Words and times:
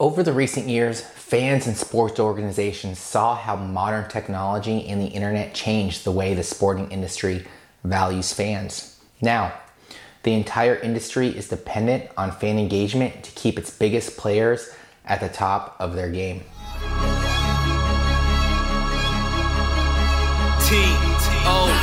Over 0.00 0.22
the 0.22 0.32
recent 0.32 0.66
years, 0.66 1.02
fans 1.02 1.66
and 1.66 1.76
sports 1.76 2.18
organizations 2.18 2.98
saw 2.98 3.36
how 3.36 3.54
modern 3.54 4.08
technology 4.08 4.86
and 4.86 4.98
the 4.98 5.08
internet 5.08 5.52
changed 5.52 6.04
the 6.04 6.10
way 6.10 6.32
the 6.32 6.42
sporting 6.42 6.90
industry 6.90 7.44
values 7.84 8.32
fans. 8.32 8.98
Now, 9.20 9.52
the 10.22 10.32
entire 10.32 10.76
industry 10.76 11.28
is 11.28 11.50
dependent 11.50 12.08
on 12.16 12.32
fan 12.32 12.58
engagement 12.58 13.24
to 13.24 13.30
keep 13.32 13.58
its 13.58 13.70
biggest 13.76 14.16
players 14.16 14.70
at 15.04 15.20
the 15.20 15.28
top 15.28 15.76
of 15.78 15.94
their 15.94 16.08
game. 16.10 16.44
T 20.66 20.76
O 21.44 21.76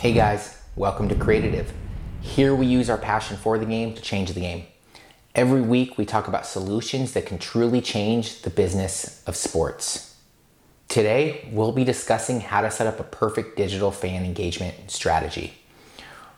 Hey 0.00 0.14
guys, 0.14 0.59
welcome 0.80 1.10
to 1.10 1.14
Creatitive. 1.14 1.70
Here 2.22 2.54
we 2.54 2.64
use 2.64 2.88
our 2.88 2.96
passion 2.96 3.36
for 3.36 3.58
the 3.58 3.66
game 3.66 3.94
to 3.94 4.00
change 4.00 4.32
the 4.32 4.40
game. 4.40 4.64
Every 5.34 5.60
week 5.60 5.98
we 5.98 6.06
talk 6.06 6.26
about 6.26 6.46
solutions 6.46 7.12
that 7.12 7.26
can 7.26 7.36
truly 7.36 7.82
change 7.82 8.40
the 8.40 8.48
business 8.48 9.22
of 9.26 9.36
sports. 9.36 10.16
Today 10.88 11.46
we'll 11.52 11.72
be 11.72 11.84
discussing 11.84 12.40
how 12.40 12.62
to 12.62 12.70
set 12.70 12.86
up 12.86 12.98
a 12.98 13.02
perfect 13.02 13.58
digital 13.58 13.90
fan 13.90 14.24
engagement 14.24 14.90
strategy. 14.90 15.52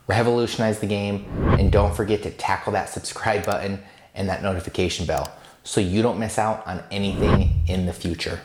Revolutionize 0.07 0.79
the 0.79 0.87
game 0.87 1.23
and 1.57 1.71
don't 1.71 1.95
forget 1.95 2.21
to 2.23 2.29
tackle 2.29 2.73
that 2.73 2.89
subscribe 2.89 3.45
button 3.45 3.81
and 4.13 4.27
that 4.27 4.43
notification 4.43 5.05
bell 5.05 5.33
so 5.63 5.79
you 5.79 6.01
don't 6.01 6.19
miss 6.19 6.37
out 6.37 6.67
on 6.67 6.83
anything 6.91 7.61
in 7.69 7.85
the 7.85 7.93
future. 7.93 8.41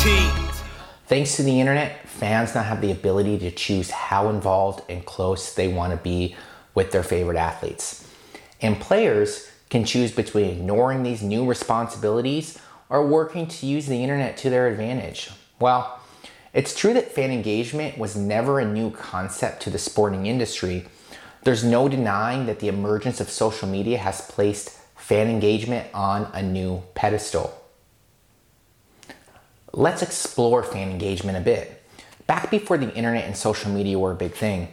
T 0.00 0.43
Thanks 1.14 1.36
to 1.36 1.44
the 1.44 1.60
internet, 1.60 2.08
fans 2.08 2.56
now 2.56 2.64
have 2.64 2.80
the 2.80 2.90
ability 2.90 3.38
to 3.38 3.52
choose 3.52 3.88
how 3.88 4.30
involved 4.30 4.82
and 4.90 5.06
close 5.06 5.54
they 5.54 5.68
want 5.68 5.92
to 5.92 5.96
be 5.96 6.34
with 6.74 6.90
their 6.90 7.04
favorite 7.04 7.36
athletes. 7.36 8.04
And 8.60 8.80
players 8.80 9.48
can 9.70 9.84
choose 9.84 10.10
between 10.10 10.50
ignoring 10.50 11.04
these 11.04 11.22
new 11.22 11.46
responsibilities 11.46 12.58
or 12.88 13.06
working 13.06 13.46
to 13.46 13.64
use 13.64 13.86
the 13.86 14.02
internet 14.02 14.36
to 14.38 14.50
their 14.50 14.66
advantage. 14.66 15.30
Well, 15.60 16.00
it's 16.52 16.74
true 16.74 16.94
that 16.94 17.12
fan 17.12 17.30
engagement 17.30 17.96
was 17.96 18.16
never 18.16 18.58
a 18.58 18.64
new 18.64 18.90
concept 18.90 19.62
to 19.62 19.70
the 19.70 19.78
sporting 19.78 20.26
industry. 20.26 20.84
There's 21.44 21.62
no 21.62 21.88
denying 21.88 22.46
that 22.46 22.58
the 22.58 22.66
emergence 22.66 23.20
of 23.20 23.30
social 23.30 23.68
media 23.68 23.98
has 23.98 24.20
placed 24.20 24.70
fan 24.96 25.28
engagement 25.28 25.86
on 25.94 26.28
a 26.34 26.42
new 26.42 26.82
pedestal 26.96 27.63
let's 29.76 30.02
explore 30.02 30.62
fan 30.62 30.90
engagement 30.90 31.36
a 31.36 31.40
bit. 31.40 31.82
Back 32.26 32.50
before 32.50 32.78
the 32.78 32.94
internet 32.94 33.24
and 33.24 33.36
social 33.36 33.70
media 33.70 33.98
were 33.98 34.12
a 34.12 34.16
big 34.16 34.32
thing, 34.32 34.68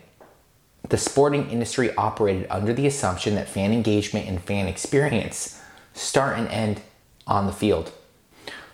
the 0.90 0.98
sporting 0.98 1.50
industry 1.50 1.94
operated 1.96 2.48
under 2.50 2.74
the 2.74 2.88
assumption 2.88 3.36
that 3.36 3.50
fan 3.50 3.72
engagement 3.74 4.28
and 4.28 4.42
fan 4.42 4.68
experience 4.68 5.62
start 5.94 6.38
and 6.38 6.48
end 6.50 6.82
on 7.26 7.48
the 7.48 7.52
field. 7.52 7.92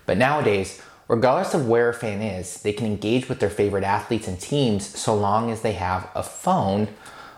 But 0.05 0.17
nowadays, 0.17 0.81
regardless 1.07 1.53
of 1.53 1.67
where 1.67 1.89
a 1.89 1.93
fan 1.93 2.21
is, 2.21 2.61
they 2.61 2.73
can 2.73 2.85
engage 2.85 3.29
with 3.29 3.39
their 3.39 3.49
favorite 3.49 3.83
athletes 3.83 4.27
and 4.27 4.39
teams 4.39 4.85
so 4.85 5.15
long 5.15 5.49
as 5.49 5.61
they 5.61 5.73
have 5.73 6.09
a 6.13 6.23
phone 6.23 6.89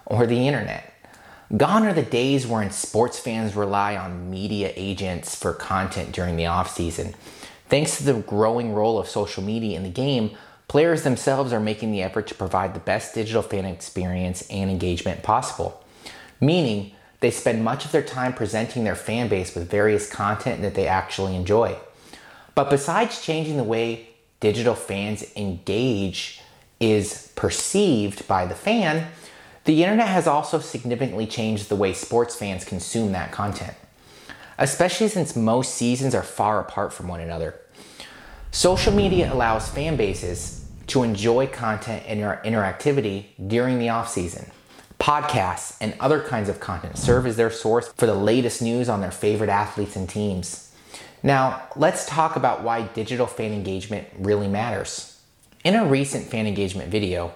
or 0.06 0.26
the 0.26 0.48
internet. 0.48 0.94
Gone 1.56 1.84
are 1.84 1.94
the 1.94 2.04
days 2.04 2.46
wherein 2.46 2.72
sports 2.72 3.20
fans 3.20 3.56
rely 3.56 3.96
on 3.96 4.30
media 4.30 4.72
agents 4.76 5.36
for 5.36 5.54
content 5.54 6.12
during 6.12 6.36
the 6.36 6.44
offseason 6.44 7.16
Thanks 7.70 7.98
to 7.98 8.04
the 8.04 8.16
growing 8.16 8.74
role 8.74 8.98
of 8.98 9.08
social 9.08 9.44
media 9.44 9.78
in 9.78 9.84
the 9.84 9.90
game, 9.90 10.32
players 10.68 11.04
themselves 11.04 11.54
are 11.54 11.60
making 11.60 11.92
the 11.92 12.02
effort 12.02 12.26
to 12.28 12.36
provide 12.36 12.74
the 12.74 12.80
best 12.80 13.14
digital 13.14 13.44
fan 13.44 13.64
experience 13.66 14.42
and 14.50 14.72
engagement 14.72 15.22
possible. 15.22 15.84
Meaning, 16.42 16.94
they 17.20 17.30
spend 17.30 17.64
much 17.64 17.86
of 17.86 17.92
their 17.92 18.02
time 18.02 18.34
presenting 18.34 18.86
their 18.86 18.96
fan 18.96 19.28
base 19.28 19.54
with 19.54 19.70
various 19.70 20.10
content 20.10 20.64
that 20.64 20.74
they 20.74 20.88
actually 20.88 21.36
enjoy. 21.36 21.78
But 22.56 22.72
besides 22.72 23.22
changing 23.22 23.58
the 23.58 23.64
way 23.64 24.10
digital 24.40 24.74
fans 24.74 25.24
engage 25.36 26.42
is 26.80 27.32
perceived 27.36 28.28
by 28.28 28.48
the 28.48 28.56
fan, 28.56 29.12
the 29.66 29.84
internet 29.84 30.08
has 30.08 30.26
also 30.26 30.58
significantly 30.58 31.28
changed 31.28 31.70
the 31.70 31.76
way 31.76 31.94
sports 31.94 32.36
fans 32.36 32.66
consume 32.66 33.12
that 33.12 33.32
content 33.32 33.76
especially 34.60 35.08
since 35.08 35.36
most 35.36 35.74
seasons 35.74 36.14
are 36.14 36.22
far 36.22 36.60
apart 36.60 36.94
from 36.94 37.08
one 37.08 37.22
another. 37.22 37.60
Social 38.52 38.94
media 38.94 39.34
allows 39.34 39.70
fan 39.70 39.96
bases 39.96 40.66
to 40.88 41.04
enjoy 41.04 41.48
content 41.48 42.04
and 42.06 42.20
interactivity 42.20 43.28
during 43.48 43.80
the 43.80 43.90
off 43.90 44.10
season. 44.10 44.52
Podcasts 45.00 45.78
and 45.80 45.96
other 46.00 46.22
kinds 46.22 46.50
of 46.50 46.60
content 46.60 46.98
serve 46.98 47.26
as 47.26 47.38
their 47.38 47.50
source 47.50 47.94
for 47.96 48.06
the 48.06 48.14
latest 48.14 48.62
news 48.62 48.90
on 48.90 49.00
their 49.00 49.12
favorite 49.12 49.50
athletes 49.50 49.96
and 49.96 50.10
teams. 50.10 50.76
Now, 51.24 51.64
let's 51.76 52.06
talk 52.06 52.36
about 52.36 52.64
why 52.64 52.84
digital 52.84 53.28
fan 53.28 53.54
engagement 53.54 54.08
really 54.18 54.48
matters. 54.48 55.22
In 55.64 55.76
a 55.76 55.86
recent 55.86 56.28
fan 56.28 56.48
engagement 56.48 56.90
video, 56.90 57.34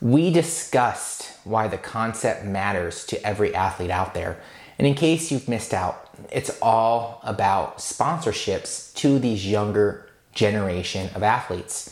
we 0.00 0.30
discussed 0.30 1.32
why 1.44 1.66
the 1.68 1.78
concept 1.78 2.44
matters 2.44 3.04
to 3.06 3.26
every 3.26 3.54
athlete 3.54 3.90
out 3.90 4.14
there 4.14 4.38
and 4.78 4.86
in 4.86 4.94
case 4.94 5.30
you've 5.30 5.48
missed 5.48 5.72
out, 5.72 6.08
it's 6.30 6.58
all 6.60 7.20
about 7.22 7.78
sponsorships 7.78 8.92
to 8.94 9.18
these 9.18 9.46
younger 9.46 10.08
generation 10.32 11.10
of 11.14 11.22
athletes. 11.22 11.90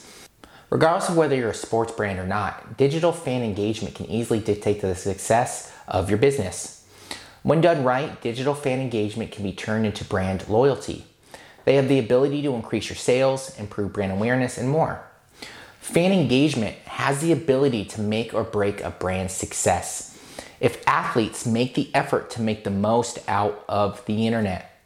Regardless 0.71 1.11
of 1.11 1.17
whether 1.17 1.37
you're 1.37 1.51
a 1.51 1.55
sports 1.55 1.93
brand 1.93 2.19
or 2.19 2.27
not, 2.27 2.77
digital 2.77 3.13
fan 3.13 3.43
engagement 3.43 3.95
can 3.95 4.07
easily 4.07 4.41
dictate 4.41 4.81
the 4.81 4.95
success 4.95 5.73
of 5.87 6.09
your 6.09 6.19
business. 6.19 6.87
When 7.43 7.61
done 7.61 7.85
right, 7.85 8.21
digital 8.23 8.55
fan 8.55 8.81
engagement 8.81 9.33
can 9.33 9.45
be 9.45 9.53
turned 9.53 9.85
into 9.85 10.05
brand 10.05 10.49
loyalty. 10.49 11.05
They 11.65 11.75
have 11.75 11.89
the 11.89 11.99
ability 11.99 12.43
to 12.43 12.55
increase 12.55 12.89
your 12.89 12.97
sales, 12.97 13.57
improve 13.59 13.93
brand 13.93 14.13
awareness, 14.13 14.59
and 14.59 14.69
more. 14.69 15.03
Fan 15.81 16.13
engagement 16.13 16.77
has 16.87 17.21
the 17.21 17.33
ability 17.33 17.85
to 17.85 18.01
make 18.01 18.33
or 18.33 18.45
break 18.45 18.81
a 18.81 18.91
brand's 18.91 19.35
success 19.35 20.12
if 20.63 20.81
athletes 20.87 21.45
make 21.45 21.75
the 21.75 21.91
effort 21.93 22.31
to 22.31 22.41
make 22.41 22.63
the 22.63 22.71
most 22.71 23.19
out 23.27 23.65
of 23.69 24.03
the 24.07 24.29
internet. 24.29 24.81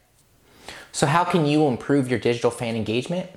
So, 0.91 1.05
how 1.05 1.23
can 1.23 1.45
you 1.45 1.67
improve 1.67 2.09
your 2.09 2.19
digital 2.19 2.49
fan 2.49 2.75
engagement? 2.75 3.29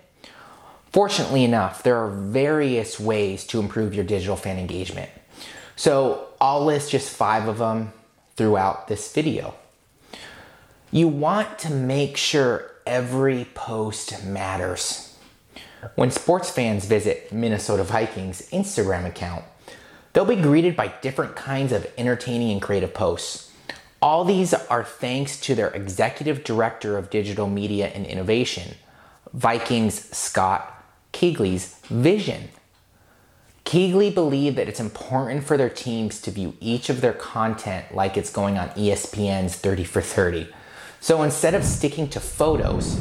Fortunately 0.91 1.45
enough, 1.45 1.83
there 1.83 1.99
are 1.99 2.11
various 2.11 2.99
ways 2.99 3.47
to 3.49 3.61
improve 3.61 3.95
your 3.95 4.05
digital 4.05 4.37
fan 4.37 4.59
engagement. 4.59 5.11
So, 5.77 6.29
I'll 6.41 6.65
list 6.65 6.91
just 6.91 7.15
five 7.15 7.47
of 7.47 7.59
them 7.59 7.93
throughout 8.37 8.89
this 8.89 9.13
video. 9.13 9.55
You 10.91 11.09
want 11.09 11.59
to 11.61 11.71
make 11.71 12.17
sure 12.17 12.71
every 12.87 13.45
post 13.53 14.25
matters. 14.25 15.15
When 15.95 16.11
sports 16.11 16.51
fans 16.51 16.87
visit 16.87 17.33
Minnesota 17.33 17.85
Vikings 17.85 18.49
Instagram 18.51 19.07
account, 19.07 19.45
They'll 20.13 20.25
be 20.25 20.37
greeted 20.37 20.77
by 20.77 20.89
different 21.01 21.37
kinds 21.37 21.73
of 21.73 21.87
entertaining 21.97 22.51
and 22.51 22.63
creative 22.63 22.93
posts. 22.93 23.53
All 24.03 24.25
these 24.25 24.55
are 24.55 24.83
thanks 24.83 25.39
to 25.41 25.55
their 25.55 25.69
executive 25.69 26.43
director 26.43 26.97
of 26.97 27.11
digital 27.11 27.49
media 27.49 27.89
and 27.89 28.07
innovation, 28.07 28.75
Vikings 29.33 30.17
Scott 30.17 30.83
Kegley's 31.13 31.77
vision. 31.87 32.49
Kegley 33.65 34.13
believed 34.13 34.57
that 34.57 34.69
it's 34.69 34.81
important 34.81 35.45
for 35.45 35.57
their 35.57 35.69
teams 35.69 36.21
to 36.23 36.31
view 36.31 36.57
each 36.61 36.89
of 36.89 37.01
their 37.01 37.13
content 37.13 37.95
like 37.95 38.17
it's 38.17 38.31
going 38.31 38.59
on 38.59 38.71
ESPN's 38.71 39.55
30 39.55 39.85
for 39.85 40.01
30. 40.01 40.49
So 41.01 41.23
instead 41.23 41.55
of 41.55 41.65
sticking 41.65 42.09
to 42.09 42.21
photos, 42.21 43.01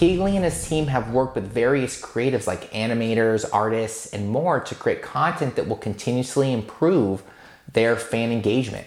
Kegley 0.00 0.34
and 0.34 0.46
his 0.46 0.66
team 0.66 0.86
have 0.86 1.12
worked 1.12 1.34
with 1.34 1.52
various 1.52 2.00
creatives 2.00 2.46
like 2.46 2.72
animators, 2.72 3.46
artists, 3.52 4.06
and 4.14 4.30
more 4.30 4.58
to 4.58 4.74
create 4.74 5.02
content 5.02 5.56
that 5.56 5.68
will 5.68 5.76
continuously 5.76 6.54
improve 6.54 7.22
their 7.70 7.96
fan 7.96 8.32
engagement. 8.32 8.86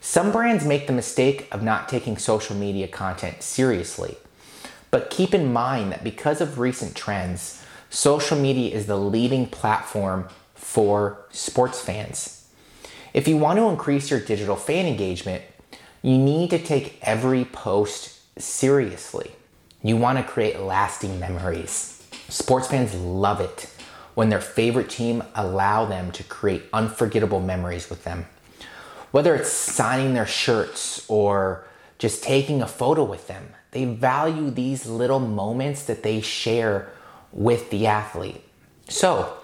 Some 0.00 0.32
brands 0.32 0.64
make 0.64 0.86
the 0.86 0.94
mistake 0.94 1.46
of 1.52 1.62
not 1.62 1.90
taking 1.90 2.16
social 2.16 2.56
media 2.56 2.88
content 2.88 3.42
seriously. 3.42 4.16
But 4.90 5.10
keep 5.10 5.34
in 5.34 5.52
mind 5.52 5.92
that 5.92 6.02
because 6.02 6.40
of 6.40 6.58
recent 6.58 6.96
trends, 6.96 7.62
social 7.90 8.38
media 8.38 8.74
is 8.74 8.86
the 8.86 8.96
leading 8.96 9.46
platform 9.46 10.30
for 10.54 11.26
sports 11.28 11.82
fans. 11.82 12.48
If 13.12 13.28
you 13.28 13.36
want 13.36 13.58
to 13.58 13.68
increase 13.68 14.10
your 14.10 14.20
digital 14.20 14.56
fan 14.56 14.86
engagement, 14.86 15.42
you 16.00 16.16
need 16.16 16.48
to 16.48 16.58
take 16.58 17.00
every 17.02 17.44
post 17.44 18.18
seriously. 18.40 19.32
You 19.86 19.96
want 19.96 20.18
to 20.18 20.24
create 20.24 20.58
lasting 20.58 21.20
memories. 21.20 22.02
Sports 22.28 22.66
fans 22.66 22.92
love 22.92 23.40
it 23.40 23.72
when 24.14 24.30
their 24.30 24.40
favorite 24.40 24.90
team 24.90 25.22
allow 25.36 25.84
them 25.84 26.10
to 26.10 26.24
create 26.24 26.64
unforgettable 26.72 27.38
memories 27.38 27.88
with 27.88 28.02
them. 28.02 28.26
Whether 29.12 29.36
it's 29.36 29.48
signing 29.48 30.14
their 30.14 30.26
shirts 30.26 31.06
or 31.08 31.68
just 31.98 32.24
taking 32.24 32.62
a 32.62 32.66
photo 32.66 33.04
with 33.04 33.28
them, 33.28 33.50
they 33.70 33.84
value 33.84 34.50
these 34.50 34.86
little 34.86 35.20
moments 35.20 35.84
that 35.84 36.02
they 36.02 36.20
share 36.20 36.90
with 37.30 37.70
the 37.70 37.86
athlete. 37.86 38.42
So, 38.88 39.34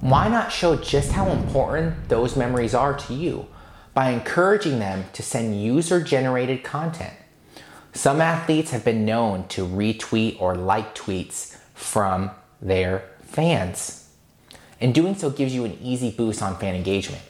why 0.00 0.28
not 0.28 0.50
show 0.50 0.74
just 0.76 1.12
how 1.12 1.28
important 1.28 2.08
those 2.08 2.34
memories 2.34 2.74
are 2.74 2.94
to 2.94 3.12
you 3.12 3.46
by 3.92 4.08
encouraging 4.08 4.78
them 4.78 5.04
to 5.12 5.22
send 5.22 5.62
user 5.62 6.00
generated 6.00 6.64
content? 6.64 7.12
Some 7.92 8.20
athletes 8.20 8.70
have 8.70 8.84
been 8.84 9.04
known 9.04 9.46
to 9.48 9.66
retweet 9.66 10.40
or 10.40 10.54
like 10.54 10.94
tweets 10.94 11.56
from 11.74 12.30
their 12.60 13.04
fans. 13.22 14.08
And 14.80 14.94
doing 14.94 15.14
so 15.14 15.30
gives 15.30 15.54
you 15.54 15.64
an 15.64 15.78
easy 15.80 16.10
boost 16.10 16.42
on 16.42 16.56
fan 16.56 16.74
engagement. 16.74 17.22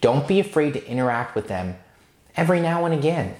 Don't 0.00 0.28
be 0.28 0.40
afraid 0.40 0.74
to 0.74 0.86
interact 0.86 1.34
with 1.34 1.48
them 1.48 1.76
every 2.36 2.60
now 2.60 2.84
and 2.84 2.94
again. 2.94 3.34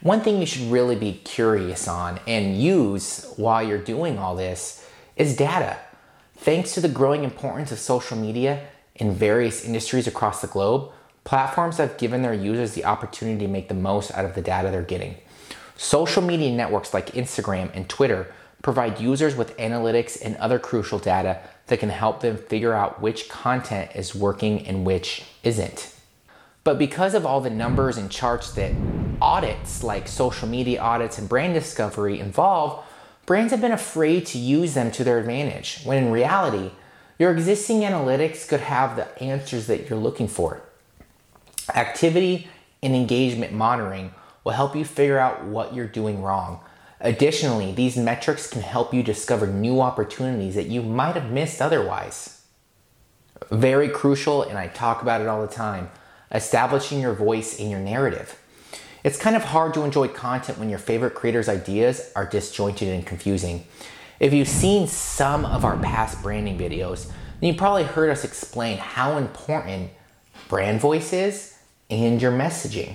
One 0.00 0.20
thing 0.20 0.40
you 0.40 0.46
should 0.46 0.70
really 0.70 0.96
be 0.96 1.12
curious 1.12 1.86
on 1.86 2.18
and 2.26 2.60
use 2.60 3.32
while 3.36 3.62
you're 3.62 3.78
doing 3.78 4.18
all 4.18 4.34
this 4.34 4.84
is 5.16 5.36
data. 5.36 5.78
Thanks 6.36 6.74
to 6.74 6.80
the 6.80 6.88
growing 6.88 7.22
importance 7.22 7.70
of 7.70 7.78
social 7.78 8.18
media 8.18 8.66
in 8.96 9.14
various 9.14 9.64
industries 9.64 10.08
across 10.08 10.40
the 10.40 10.48
globe, 10.48 10.90
platforms 11.24 11.78
have 11.78 11.98
given 11.98 12.22
their 12.22 12.34
users 12.34 12.74
the 12.74 12.84
opportunity 12.84 13.46
to 13.46 13.52
make 13.52 13.68
the 13.68 13.74
most 13.74 14.10
out 14.12 14.24
of 14.24 14.34
the 14.34 14.42
data 14.42 14.70
they're 14.70 14.82
getting. 14.82 15.16
Social 15.76 16.22
media 16.22 16.50
networks 16.52 16.94
like 16.94 17.12
Instagram 17.12 17.70
and 17.74 17.88
Twitter 17.88 18.32
provide 18.62 19.00
users 19.00 19.34
with 19.34 19.56
analytics 19.56 20.20
and 20.22 20.36
other 20.36 20.58
crucial 20.58 20.98
data 20.98 21.40
that 21.66 21.80
can 21.80 21.88
help 21.88 22.20
them 22.20 22.36
figure 22.36 22.72
out 22.72 23.00
which 23.00 23.28
content 23.28 23.90
is 23.94 24.14
working 24.14 24.66
and 24.66 24.84
which 24.84 25.24
isn't. 25.42 25.94
But 26.64 26.78
because 26.78 27.14
of 27.14 27.26
all 27.26 27.40
the 27.40 27.50
numbers 27.50 27.96
and 27.96 28.10
charts 28.10 28.52
that 28.52 28.72
audits 29.20 29.82
like 29.82 30.06
social 30.06 30.48
media 30.48 30.80
audits 30.80 31.18
and 31.18 31.28
brand 31.28 31.54
discovery 31.54 32.20
involve, 32.20 32.84
brands 33.26 33.50
have 33.50 33.60
been 33.60 33.72
afraid 33.72 34.26
to 34.26 34.38
use 34.38 34.74
them 34.74 34.92
to 34.92 35.02
their 35.02 35.18
advantage, 35.18 35.80
when 35.84 36.04
in 36.04 36.12
reality, 36.12 36.70
your 37.18 37.32
existing 37.32 37.80
analytics 37.80 38.48
could 38.48 38.60
have 38.60 38.94
the 38.94 39.22
answers 39.22 39.66
that 39.66 39.88
you're 39.88 39.98
looking 39.98 40.28
for. 40.28 40.62
Activity 41.74 42.48
and 42.82 42.94
engagement 42.94 43.52
monitoring 43.52 44.12
will 44.44 44.52
help 44.52 44.74
you 44.74 44.84
figure 44.84 45.18
out 45.18 45.44
what 45.44 45.74
you're 45.74 45.86
doing 45.86 46.22
wrong. 46.22 46.60
Additionally, 47.00 47.72
these 47.72 47.96
metrics 47.96 48.48
can 48.48 48.62
help 48.62 48.94
you 48.94 49.02
discover 49.02 49.46
new 49.46 49.80
opportunities 49.80 50.54
that 50.54 50.66
you 50.66 50.82
might 50.82 51.14
have 51.14 51.30
missed 51.30 51.60
otherwise. 51.60 52.42
Very 53.50 53.88
crucial, 53.88 54.42
and 54.42 54.56
I 54.56 54.68
talk 54.68 55.02
about 55.02 55.20
it 55.20 55.26
all 55.26 55.42
the 55.42 55.52
time 55.52 55.90
establishing 56.34 56.98
your 57.00 57.12
voice 57.12 57.58
in 57.58 57.68
your 57.68 57.80
narrative. 57.80 58.38
It's 59.04 59.18
kind 59.18 59.36
of 59.36 59.44
hard 59.44 59.74
to 59.74 59.82
enjoy 59.82 60.08
content 60.08 60.58
when 60.58 60.70
your 60.70 60.78
favorite 60.78 61.14
creators' 61.14 61.48
ideas 61.48 62.10
are 62.16 62.24
disjointed 62.24 62.88
and 62.88 63.06
confusing. 63.06 63.66
If 64.18 64.32
you've 64.32 64.48
seen 64.48 64.86
some 64.86 65.44
of 65.44 65.64
our 65.64 65.76
past 65.76 66.22
branding 66.22 66.56
videos, 66.56 67.10
then 67.40 67.52
you 67.52 67.54
probably 67.54 67.82
heard 67.82 68.08
us 68.08 68.24
explain 68.24 68.78
how 68.78 69.18
important 69.18 69.90
brand 70.48 70.80
voice 70.80 71.12
is 71.12 71.51
and 71.92 72.20
your 72.20 72.32
messaging. 72.32 72.94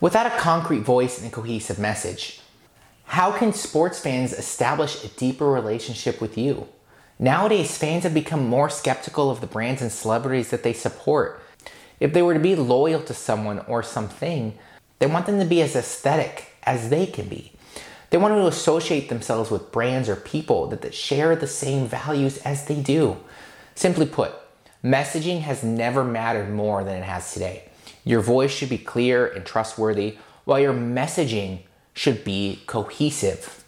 Without 0.00 0.26
a 0.26 0.38
concrete 0.38 0.80
voice 0.80 1.18
and 1.18 1.28
a 1.28 1.34
cohesive 1.34 1.78
message, 1.78 2.40
how 3.04 3.30
can 3.30 3.52
sports 3.52 4.00
fans 4.00 4.32
establish 4.32 5.04
a 5.04 5.08
deeper 5.08 5.46
relationship 5.46 6.20
with 6.20 6.36
you? 6.36 6.66
Nowadays, 7.18 7.78
fans 7.78 8.02
have 8.02 8.14
become 8.14 8.48
more 8.48 8.68
skeptical 8.68 9.30
of 9.30 9.40
the 9.40 9.46
brands 9.46 9.80
and 9.80 9.92
celebrities 9.92 10.50
that 10.50 10.64
they 10.64 10.72
support. 10.72 11.40
If 12.00 12.12
they 12.12 12.22
were 12.22 12.34
to 12.34 12.40
be 12.40 12.56
loyal 12.56 13.00
to 13.02 13.14
someone 13.14 13.60
or 13.60 13.82
something, 13.82 14.58
they 14.98 15.06
want 15.06 15.26
them 15.26 15.38
to 15.38 15.44
be 15.44 15.62
as 15.62 15.76
aesthetic 15.76 16.46
as 16.64 16.88
they 16.88 17.06
can 17.06 17.28
be. 17.28 17.52
They 18.10 18.18
want 18.18 18.34
to 18.34 18.46
associate 18.46 19.08
themselves 19.08 19.50
with 19.50 19.72
brands 19.72 20.08
or 20.08 20.16
people 20.16 20.66
that, 20.68 20.82
that 20.82 20.94
share 20.94 21.36
the 21.36 21.46
same 21.46 21.86
values 21.86 22.38
as 22.38 22.66
they 22.66 22.80
do. 22.80 23.18
Simply 23.74 24.06
put, 24.06 24.32
messaging 24.82 25.42
has 25.42 25.62
never 25.62 26.02
mattered 26.02 26.50
more 26.50 26.82
than 26.82 26.96
it 26.96 27.04
has 27.04 27.32
today. 27.32 27.68
Your 28.04 28.20
voice 28.20 28.50
should 28.50 28.68
be 28.68 28.78
clear 28.78 29.26
and 29.26 29.44
trustworthy, 29.44 30.18
while 30.44 30.58
your 30.58 30.74
messaging 30.74 31.60
should 31.94 32.24
be 32.24 32.62
cohesive. 32.66 33.64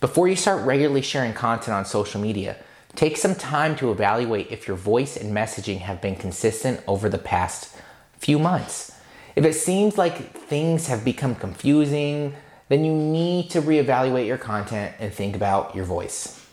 Before 0.00 0.28
you 0.28 0.36
start 0.36 0.66
regularly 0.66 1.02
sharing 1.02 1.32
content 1.32 1.74
on 1.74 1.84
social 1.84 2.20
media, 2.20 2.56
take 2.96 3.16
some 3.16 3.34
time 3.34 3.76
to 3.76 3.90
evaluate 3.90 4.50
if 4.50 4.66
your 4.66 4.76
voice 4.76 5.16
and 5.16 5.34
messaging 5.34 5.78
have 5.78 6.02
been 6.02 6.16
consistent 6.16 6.80
over 6.86 7.08
the 7.08 7.18
past 7.18 7.74
few 8.18 8.38
months. 8.38 8.92
If 9.36 9.44
it 9.44 9.54
seems 9.54 9.96
like 9.96 10.36
things 10.36 10.88
have 10.88 11.04
become 11.04 11.34
confusing, 11.34 12.34
then 12.68 12.84
you 12.84 12.92
need 12.92 13.50
to 13.50 13.62
reevaluate 13.62 14.26
your 14.26 14.38
content 14.38 14.94
and 14.98 15.12
think 15.12 15.34
about 15.34 15.74
your 15.74 15.84
voice. 15.84 16.44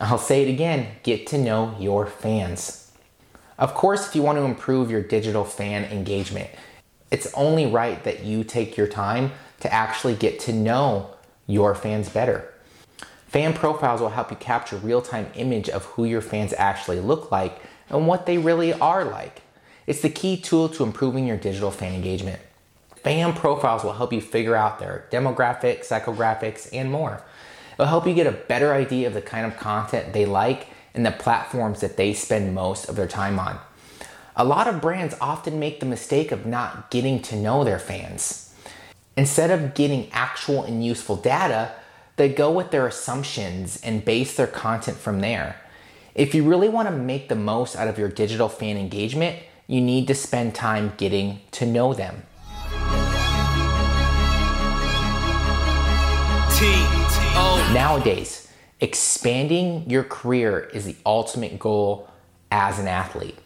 I'll 0.00 0.18
say 0.18 0.42
it 0.42 0.50
again 0.52 0.96
get 1.02 1.26
to 1.28 1.38
know 1.38 1.76
your 1.78 2.06
fans. 2.06 2.83
Of 3.58 3.74
course, 3.74 4.06
if 4.08 4.16
you 4.16 4.22
want 4.22 4.38
to 4.38 4.44
improve 4.44 4.90
your 4.90 5.02
digital 5.02 5.44
fan 5.44 5.84
engagement, 5.84 6.50
it's 7.10 7.32
only 7.34 7.66
right 7.66 8.02
that 8.04 8.24
you 8.24 8.42
take 8.42 8.76
your 8.76 8.88
time 8.88 9.32
to 9.60 9.72
actually 9.72 10.14
get 10.16 10.40
to 10.40 10.52
know 10.52 11.10
your 11.46 11.74
fans 11.74 12.08
better. 12.08 12.52
Fan 13.28 13.52
profiles 13.52 14.00
will 14.00 14.10
help 14.10 14.30
you 14.30 14.36
capture 14.36 14.76
real-time 14.76 15.30
image 15.34 15.68
of 15.68 15.84
who 15.84 16.04
your 16.04 16.20
fans 16.20 16.52
actually 16.56 17.00
look 17.00 17.30
like 17.30 17.60
and 17.88 18.06
what 18.06 18.26
they 18.26 18.38
really 18.38 18.72
are 18.72 19.04
like. 19.04 19.42
It's 19.86 20.00
the 20.00 20.10
key 20.10 20.36
tool 20.36 20.68
to 20.70 20.82
improving 20.82 21.26
your 21.26 21.36
digital 21.36 21.70
fan 21.70 21.94
engagement. 21.94 22.40
Fan 22.96 23.34
profiles 23.34 23.84
will 23.84 23.92
help 23.92 24.12
you 24.12 24.20
figure 24.20 24.56
out 24.56 24.78
their 24.78 25.06
demographics, 25.10 25.86
psychographics, 25.86 26.68
and 26.72 26.90
more. 26.90 27.22
It'll 27.74 27.86
help 27.86 28.06
you 28.06 28.14
get 28.14 28.26
a 28.26 28.32
better 28.32 28.72
idea 28.72 29.08
of 29.08 29.14
the 29.14 29.22
kind 29.22 29.46
of 29.46 29.56
content 29.56 30.12
they 30.12 30.26
like 30.26 30.68
and 30.94 31.04
the 31.04 31.10
platforms 31.10 31.80
that 31.80 31.96
they 31.96 32.14
spend 32.14 32.54
most 32.54 32.88
of 32.88 32.96
their 32.96 33.08
time 33.08 33.38
on. 33.38 33.58
A 34.36 34.44
lot 34.44 34.66
of 34.66 34.80
brands 34.80 35.14
often 35.20 35.60
make 35.60 35.80
the 35.80 35.86
mistake 35.86 36.32
of 36.32 36.46
not 36.46 36.90
getting 36.90 37.20
to 37.22 37.36
know 37.36 37.64
their 37.64 37.78
fans. 37.78 38.54
Instead 39.16 39.50
of 39.50 39.74
getting 39.74 40.10
actual 40.12 40.64
and 40.64 40.84
useful 40.84 41.16
data, 41.16 41.72
they 42.16 42.28
go 42.28 42.50
with 42.50 42.70
their 42.70 42.86
assumptions 42.86 43.80
and 43.82 44.04
base 44.04 44.36
their 44.36 44.46
content 44.46 44.96
from 44.96 45.20
there. 45.20 45.60
If 46.14 46.34
you 46.34 46.44
really 46.44 46.68
want 46.68 46.88
to 46.88 46.94
make 46.94 47.28
the 47.28 47.34
most 47.34 47.76
out 47.76 47.88
of 47.88 47.98
your 47.98 48.08
digital 48.08 48.48
fan 48.48 48.76
engagement, 48.76 49.38
you 49.66 49.80
need 49.80 50.06
to 50.08 50.14
spend 50.14 50.54
time 50.54 50.92
getting 50.96 51.40
to 51.52 51.66
know 51.66 51.94
them. 51.94 52.22
Nowadays, 57.72 58.43
expanding 58.80 59.88
your 59.88 60.04
career 60.04 60.70
is 60.72 60.84
the 60.84 60.96
ultimate 61.06 61.58
goal 61.58 62.10
as 62.50 62.78
an 62.78 62.88
athlete. 62.88 63.38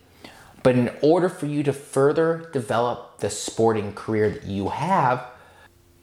But 0.63 0.77
in 0.77 0.91
order 1.03 1.29
for 1.29 1.47
you 1.47 1.63
to 1.63 1.73
further 1.73 2.51
develop 2.53 3.19
the 3.19 3.31
sporting 3.31 3.93
career 3.93 4.31
that 4.31 4.45
you 4.45 4.69
have, 4.69 5.25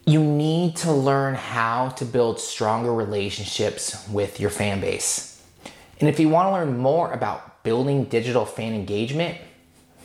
you 0.06 0.24
need 0.24 0.76
to 0.78 0.92
learn 0.92 1.36
how 1.36 1.90
to 1.90 2.06
build 2.06 2.40
stronger 2.40 2.94
relationships 2.94 4.08
with 4.10 4.40
your 4.40 4.50
fan 4.50 4.80
base. 4.80 5.44
And 6.00 6.10
if 6.10 6.20
you 6.20 6.30
want 6.30 6.48
to 6.48 6.52
learn 6.52 6.78
more 6.78 7.12
about 7.12 7.64
building 7.64 8.06
digital 8.06 8.46
fan 8.46 8.74
engagement, 8.74 9.38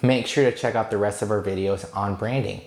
make 0.02 0.26
sure 0.26 0.50
to 0.50 0.56
check 0.56 0.75
out 0.75 0.90
the 0.90 0.99
rest 0.99 1.21
of 1.21 1.30
our 1.30 1.42
videos 1.42 1.85
on 1.97 2.16
branding. 2.16 2.62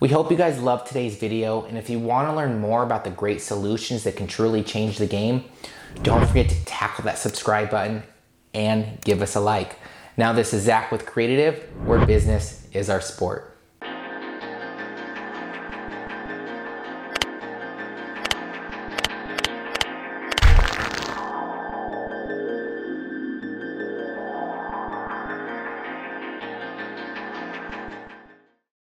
We 0.00 0.10
hope 0.10 0.30
you 0.30 0.36
guys 0.36 0.60
loved 0.60 0.86
today's 0.86 1.16
video, 1.16 1.64
and 1.64 1.76
if 1.76 1.90
you 1.90 1.98
want 1.98 2.28
to 2.28 2.34
learn 2.36 2.60
more 2.60 2.84
about 2.84 3.02
the 3.02 3.10
great 3.10 3.40
solutions 3.40 4.04
that 4.04 4.14
can 4.14 4.28
truly 4.28 4.62
change 4.62 4.96
the 4.96 5.08
game, 5.08 5.46
don't 6.04 6.24
forget 6.24 6.48
to 6.50 6.64
tackle 6.64 7.02
that 7.06 7.18
subscribe 7.18 7.68
button 7.70 8.04
and 8.54 9.00
give 9.00 9.22
us 9.22 9.34
a 9.34 9.40
like. 9.40 9.76
Now, 10.16 10.32
this 10.32 10.54
is 10.54 10.62
Zach 10.62 10.92
with 10.92 11.04
Creatitive, 11.04 11.68
where 11.84 12.06
business 12.06 12.68
is 12.72 12.88
our 12.88 13.00
sport. 13.00 13.57